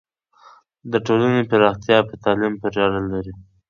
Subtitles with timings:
[0.91, 3.33] د ټولنې پراختیا په تعلیم پورې اړه لري.